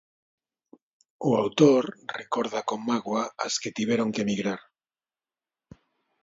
O 1.27 1.29
autor 1.41 1.83
recorda 2.19 2.59
con 2.69 2.79
mágoa 2.89 3.23
as 3.45 3.53
que 3.61 3.73
tiveron 3.77 4.09
que 4.13 4.23
emigrar. 4.25 4.61